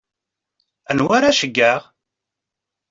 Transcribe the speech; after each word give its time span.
Anwa 0.89 1.11
ara 1.17 1.37
ceggɛeɣ? 1.39 1.81